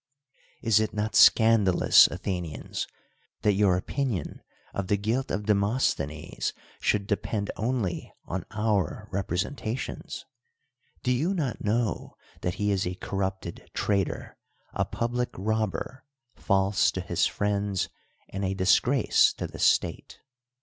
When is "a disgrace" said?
18.43-19.33